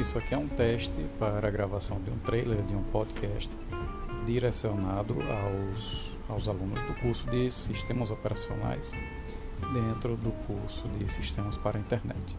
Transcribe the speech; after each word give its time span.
Isso 0.00 0.16
aqui 0.16 0.32
é 0.32 0.38
um 0.38 0.48
teste 0.48 0.98
para 1.18 1.46
a 1.46 1.50
gravação 1.50 2.00
de 2.00 2.10
um 2.10 2.16
trailer 2.20 2.62
de 2.62 2.74
um 2.74 2.82
podcast 2.84 3.54
direcionado 4.24 5.14
aos, 5.20 6.16
aos 6.26 6.48
alunos 6.48 6.82
do 6.84 6.94
curso 7.02 7.28
de 7.28 7.50
Sistemas 7.50 8.10
Operacionais 8.10 8.92
dentro 9.74 10.16
do 10.16 10.32
curso 10.46 10.88
de 10.88 11.06
Sistemas 11.06 11.58
para 11.58 11.76
a 11.76 11.80
Internet. 11.82 12.34